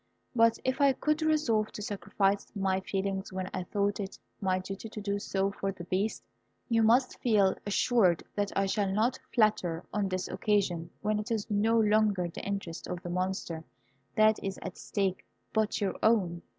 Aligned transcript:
But 0.35 0.57
if 0.65 0.81
I 0.81 0.93
could 0.93 1.21
resolve 1.21 1.71
to 1.73 1.81
sacrifice 1.83 2.51
my 2.55 2.79
feelings 2.79 3.31
when 3.31 3.47
I 3.53 3.61
thought 3.65 3.99
it 3.99 4.17
my 4.41 4.57
duty 4.57 4.89
to 4.89 4.99
do 4.99 5.19
so 5.19 5.51
for 5.51 5.71
the 5.71 5.83
Beast, 5.83 6.23
you 6.69 6.81
must 6.81 7.19
feel 7.19 7.55
assured 7.67 8.23
that 8.35 8.51
I 8.57 8.65
shall 8.65 8.91
not 8.91 9.19
falter 9.35 9.85
on 9.93 10.07
this 10.09 10.27
occasion 10.27 10.89
when 11.01 11.19
it 11.19 11.29
is 11.29 11.47
no 11.51 11.79
longer 11.79 12.27
the 12.27 12.43
interest 12.43 12.87
of 12.87 13.03
the 13.03 13.11
Monster 13.11 13.63
that 14.17 14.43
is 14.43 14.57
at 14.63 14.75
stake, 14.75 15.23
but 15.53 15.79
your 15.79 15.93
own. 16.01 16.41